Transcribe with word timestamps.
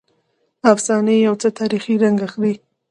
افسانې 0.71 1.15
یو 1.27 1.35
څه 1.41 1.49
تاریخي 1.59 1.93
رنګ 2.03 2.17
اخلي. 2.27 2.53